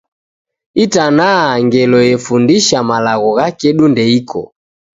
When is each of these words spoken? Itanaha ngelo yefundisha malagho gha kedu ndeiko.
Itanaha 0.83 1.49
ngelo 1.65 1.99
yefundisha 2.09 2.77
malagho 2.89 3.29
gha 3.37 3.47
kedu 3.59 3.85
ndeiko. 3.91 4.41